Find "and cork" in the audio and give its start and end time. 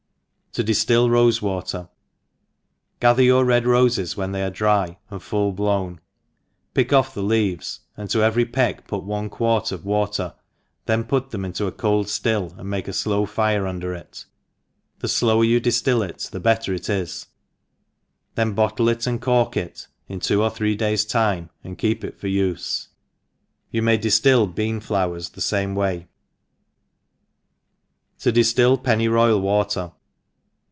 19.07-19.55